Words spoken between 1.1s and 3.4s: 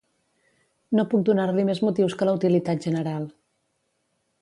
puc donar-li més motius que la utilitat general.